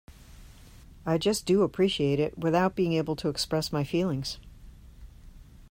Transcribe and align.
I 1.05 1.19
just 1.19 1.45
do 1.45 1.61
appreciate 1.61 2.19
it 2.19 2.35
without 2.35 2.75
being 2.75 2.93
able 2.93 3.15
to 3.17 3.29
express 3.29 3.71
my 3.71 3.83
feelings. 3.83 4.39